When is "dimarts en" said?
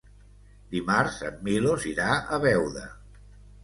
0.71-1.39